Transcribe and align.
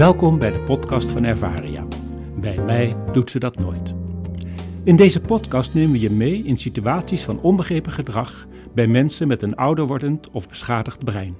Welkom 0.00 0.38
bij 0.38 0.50
de 0.50 0.60
podcast 0.60 1.10
van 1.10 1.24
Ervaria. 1.24 1.86
Bij 2.36 2.64
mij 2.64 2.94
doet 3.12 3.30
ze 3.30 3.38
dat 3.38 3.58
nooit. 3.58 3.94
In 4.84 4.96
deze 4.96 5.20
podcast 5.20 5.74
nemen 5.74 5.92
we 5.92 6.00
je 6.00 6.10
mee 6.10 6.42
in 6.44 6.58
situaties 6.58 7.22
van 7.22 7.40
onbegrepen 7.40 7.92
gedrag 7.92 8.46
bij 8.74 8.86
mensen 8.86 9.28
met 9.28 9.42
een 9.42 9.56
ouder 9.56 9.86
wordend 9.86 10.30
of 10.30 10.48
beschadigd 10.48 11.04
brein. 11.04 11.38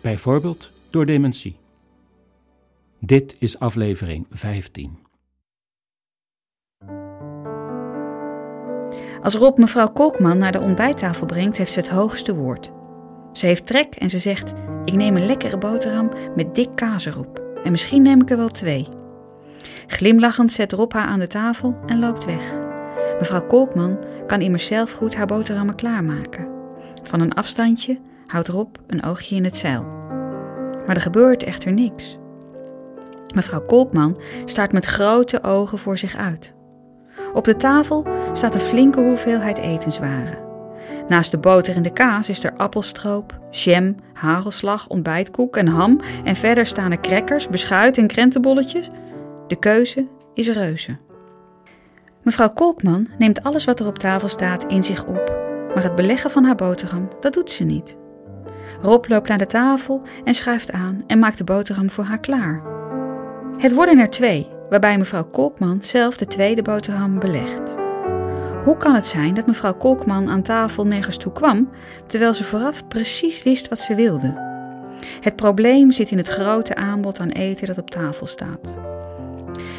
Bijvoorbeeld 0.00 0.72
door 0.90 1.06
dementie. 1.06 1.56
Dit 3.00 3.36
is 3.38 3.58
aflevering 3.58 4.26
15. 4.30 4.98
Als 9.22 9.34
Rob 9.34 9.58
mevrouw 9.58 9.88
Kolkman 9.88 10.38
naar 10.38 10.52
de 10.52 10.60
ontbijttafel 10.60 11.26
brengt, 11.26 11.56
heeft 11.56 11.72
ze 11.72 11.78
het 11.78 11.88
hoogste 11.88 12.34
woord. 12.34 12.72
Ze 13.32 13.46
heeft 13.46 13.66
trek 13.66 13.94
en 13.94 14.10
ze 14.10 14.18
zegt: 14.18 14.52
Ik 14.84 14.94
neem 14.94 15.16
een 15.16 15.26
lekkere 15.26 15.58
boterham 15.58 16.12
met 16.36 16.54
dik 16.54 16.70
kaas 16.74 17.06
erop. 17.06 17.41
En 17.64 17.70
misschien 17.70 18.02
neem 18.02 18.22
ik 18.22 18.30
er 18.30 18.36
wel 18.36 18.48
twee. 18.48 18.88
Glimlachend 19.86 20.52
zet 20.52 20.72
Rob 20.72 20.92
haar 20.92 21.06
aan 21.06 21.18
de 21.18 21.26
tafel 21.26 21.78
en 21.86 21.98
loopt 21.98 22.24
weg. 22.24 22.52
Mevrouw 23.18 23.46
Kolkman 23.46 23.98
kan 24.26 24.40
immers 24.40 24.66
zelf 24.66 24.92
goed 24.92 25.14
haar 25.14 25.26
boterhammen 25.26 25.74
klaarmaken. 25.74 26.48
Van 27.02 27.20
een 27.20 27.34
afstandje 27.34 27.98
houdt 28.26 28.48
Rob 28.48 28.74
een 28.86 29.04
oogje 29.04 29.36
in 29.36 29.44
het 29.44 29.56
zeil. 29.56 29.84
Maar 30.86 30.96
er 30.96 31.00
gebeurt 31.00 31.42
echter 31.42 31.72
niks. 31.72 32.18
Mevrouw 33.34 33.64
Kolkman 33.66 34.18
staart 34.44 34.72
met 34.72 34.84
grote 34.84 35.42
ogen 35.42 35.78
voor 35.78 35.98
zich 35.98 36.16
uit. 36.16 36.54
Op 37.32 37.44
de 37.44 37.56
tafel 37.56 38.06
staat 38.32 38.54
een 38.54 38.60
flinke 38.60 39.00
hoeveelheid 39.00 39.58
etenswaren. 39.58 40.41
Naast 41.12 41.30
de 41.30 41.38
boter 41.38 41.76
en 41.76 41.82
de 41.82 41.92
kaas 41.92 42.28
is 42.28 42.44
er 42.44 42.56
appelstroop, 42.56 43.38
jam, 43.50 43.96
hagelslag, 44.12 44.88
ontbijtkoek 44.88 45.56
en 45.56 45.66
ham 45.66 46.00
en 46.24 46.36
verder 46.36 46.66
staan 46.66 46.90
er 46.90 47.00
crackers, 47.00 47.48
beschuit 47.48 47.98
en 47.98 48.06
krentenbolletjes. 48.06 48.90
De 49.46 49.56
keuze 49.56 50.06
is 50.34 50.48
reuze. 50.48 50.96
Mevrouw 52.22 52.50
Kolkman 52.50 53.08
neemt 53.18 53.42
alles 53.42 53.64
wat 53.64 53.80
er 53.80 53.86
op 53.86 53.98
tafel 53.98 54.28
staat 54.28 54.64
in 54.64 54.84
zich 54.84 55.06
op, 55.06 55.32
maar 55.74 55.82
het 55.82 55.94
beleggen 55.94 56.30
van 56.30 56.44
haar 56.44 56.54
boterham, 56.54 57.08
dat 57.20 57.32
doet 57.32 57.50
ze 57.50 57.64
niet. 57.64 57.96
Rob 58.80 59.08
loopt 59.08 59.28
naar 59.28 59.38
de 59.38 59.46
tafel 59.46 60.02
en 60.24 60.34
schuift 60.34 60.70
aan 60.70 61.04
en 61.06 61.18
maakt 61.18 61.38
de 61.38 61.44
boterham 61.44 61.90
voor 61.90 62.04
haar 62.04 62.20
klaar. 62.20 62.62
Het 63.56 63.74
worden 63.74 63.98
er 63.98 64.10
twee, 64.10 64.48
waarbij 64.70 64.98
mevrouw 64.98 65.24
Kolkman 65.24 65.82
zelf 65.82 66.16
de 66.16 66.26
tweede 66.26 66.62
boterham 66.62 67.18
belegt. 67.18 67.81
Hoe 68.64 68.76
kan 68.76 68.94
het 68.94 69.06
zijn 69.06 69.34
dat 69.34 69.46
mevrouw 69.46 69.74
Kolkman 69.74 70.28
aan 70.28 70.42
tafel 70.42 70.86
nergens 70.86 71.16
toe 71.16 71.32
kwam, 71.32 71.70
terwijl 72.06 72.34
ze 72.34 72.44
vooraf 72.44 72.88
precies 72.88 73.42
wist 73.42 73.68
wat 73.68 73.78
ze 73.78 73.94
wilde? 73.94 74.50
Het 75.20 75.36
probleem 75.36 75.92
zit 75.92 76.10
in 76.10 76.16
het 76.16 76.28
grote 76.28 76.74
aanbod 76.74 77.20
aan 77.20 77.28
eten 77.28 77.66
dat 77.66 77.78
op 77.78 77.90
tafel 77.90 78.26
staat. 78.26 78.74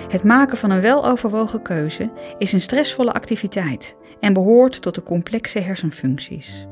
Het 0.10 0.24
maken 0.24 0.58
van 0.58 0.70
een 0.70 0.82
weloverwogen 0.82 1.62
keuze 1.62 2.12
is 2.38 2.54
een 2.54 2.62
stressvolle 2.62 3.14
activiteit 3.14 3.96
en 4.20 4.34
behoort 4.34 4.82
tot 4.82 4.96
de 4.96 5.04
complexe 5.04 5.60
hersenfuncties. 5.60 6.68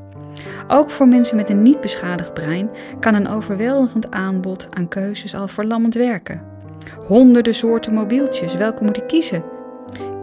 Ook 0.68 0.90
voor 0.90 1.08
mensen 1.08 1.36
met 1.36 1.50
een 1.50 1.62
niet 1.62 1.80
beschadigd 1.80 2.34
brein 2.34 2.70
kan 3.00 3.14
een 3.14 3.28
overweldigend 3.28 4.10
aanbod 4.10 4.68
aan 4.70 4.88
keuzes 4.88 5.34
al 5.34 5.48
verlammend 5.48 5.94
werken. 5.94 6.42
Honderden 7.06 7.54
soorten 7.54 7.94
mobieltjes, 7.94 8.54
welke 8.54 8.84
moet 8.84 8.96
ik 8.96 9.06
kiezen? 9.06 9.61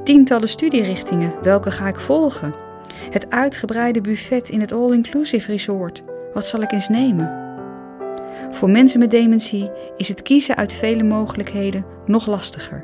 Tientallen 0.09 0.49
studierichtingen, 0.49 1.33
welke 1.41 1.71
ga 1.71 1.87
ik 1.87 1.99
volgen? 1.99 2.55
Het 3.09 3.29
uitgebreide 3.29 4.01
buffet 4.01 4.49
in 4.49 4.61
het 4.61 4.71
all-inclusive 4.71 5.51
resort, 5.51 6.03
wat 6.33 6.47
zal 6.47 6.61
ik 6.61 6.71
eens 6.71 6.87
nemen? 6.87 7.31
Voor 8.49 8.69
mensen 8.69 8.99
met 8.99 9.11
dementie 9.11 9.71
is 9.97 10.07
het 10.07 10.21
kiezen 10.21 10.55
uit 10.55 10.73
vele 10.73 11.03
mogelijkheden 11.03 11.85
nog 12.05 12.25
lastiger. 12.25 12.81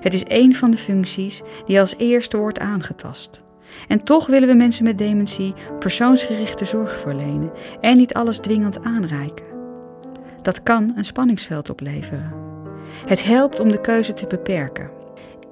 Het 0.00 0.14
is 0.14 0.22
een 0.24 0.54
van 0.54 0.70
de 0.70 0.76
functies 0.76 1.42
die 1.66 1.80
als 1.80 1.94
eerste 1.96 2.36
wordt 2.36 2.58
aangetast. 2.58 3.42
En 3.88 4.04
toch 4.04 4.26
willen 4.26 4.48
we 4.48 4.54
mensen 4.54 4.84
met 4.84 4.98
dementie 4.98 5.54
persoonsgerichte 5.78 6.64
zorg 6.64 6.96
verlenen 6.96 7.52
en 7.80 7.96
niet 7.96 8.14
alles 8.14 8.38
dwingend 8.38 8.84
aanreiken. 8.84 9.46
Dat 10.42 10.62
kan 10.62 10.92
een 10.96 11.04
spanningsveld 11.04 11.70
opleveren. 11.70 12.32
Het 13.06 13.24
helpt 13.24 13.60
om 13.60 13.68
de 13.68 13.80
keuze 13.80 14.12
te 14.12 14.26
beperken. 14.26 15.02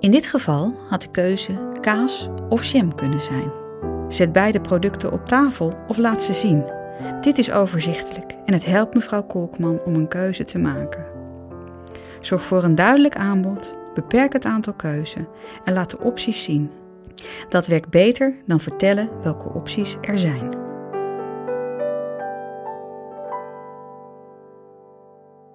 In 0.03 0.11
dit 0.11 0.27
geval 0.27 0.75
had 0.89 1.03
de 1.03 1.11
keuze 1.11 1.53
kaas 1.81 2.29
of 2.49 2.65
jam 2.65 2.95
kunnen 2.95 3.21
zijn. 3.21 3.53
Zet 4.09 4.33
beide 4.33 4.61
producten 4.61 5.13
op 5.13 5.27
tafel 5.27 5.75
of 5.89 5.97
laat 5.97 6.23
ze 6.23 6.33
zien. 6.33 6.65
Dit 7.21 7.39
is 7.39 7.53
overzichtelijk 7.53 8.35
en 8.45 8.53
het 8.53 8.65
helpt 8.65 8.95
mevrouw 8.95 9.23
Kolkman 9.23 9.81
om 9.85 9.95
een 9.95 10.09
keuze 10.09 10.45
te 10.45 10.59
maken. 10.59 11.07
Zorg 12.21 12.43
voor 12.43 12.65
een 12.65 12.75
duidelijk 12.75 13.17
aanbod, 13.17 13.75
beperk 13.95 14.33
het 14.33 14.45
aantal 14.45 14.73
keuzen 14.73 15.29
en 15.65 15.73
laat 15.73 15.91
de 15.91 15.99
opties 15.99 16.43
zien. 16.43 16.71
Dat 17.49 17.67
werkt 17.67 17.91
beter 17.91 18.35
dan 18.47 18.61
vertellen 18.61 19.09
welke 19.23 19.53
opties 19.53 19.97
er 20.01 20.19
zijn. 20.19 20.49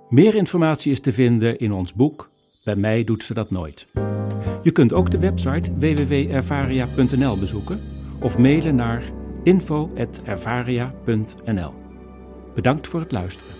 Meer 0.09 0.35
informatie 0.35 0.91
is 0.91 0.99
te 0.99 1.13
vinden 1.13 1.59
in 1.59 1.71
ons 1.71 1.93
boek 1.93 2.29
Bij 2.67 2.75
mij 2.75 3.03
doet 3.03 3.23
ze 3.23 3.33
dat 3.33 3.51
nooit. 3.51 3.87
Je 4.63 4.71
kunt 4.71 4.93
ook 4.93 5.11
de 5.11 5.19
website 5.19 5.77
www.ervaria.nl 5.77 7.39
bezoeken 7.39 7.81
of 8.19 8.37
mailen 8.37 8.75
naar 8.75 9.11
info.ervaria.nl. 9.43 11.73
Bedankt 12.55 12.87
voor 12.87 12.99
het 12.99 13.11
luisteren. 13.11 13.53